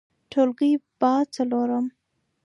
[0.31, 1.01] ټولګى: ب
[1.33, 1.85] څلورم